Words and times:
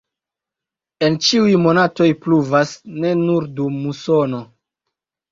En 1.07 1.17
ĉiuj 1.25 1.51
monatoj 1.65 2.07
pluvas, 2.23 2.71
ne 3.03 3.11
nur 3.19 3.45
dum 3.59 3.77
musono. 3.83 4.41